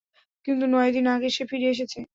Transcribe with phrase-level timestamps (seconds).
[0.45, 1.99] কিন্তু নয় দিন আগে সে ফিরে এসেছে।